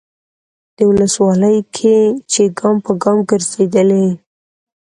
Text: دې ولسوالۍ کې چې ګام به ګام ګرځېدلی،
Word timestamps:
دې 0.75 0.83
ولسوالۍ 0.91 1.57
کې 1.75 1.97
چې 2.31 2.41
ګام 2.59 2.75
به 2.83 2.91
ګام 3.03 3.17
ګرځېدلی، 3.29 4.05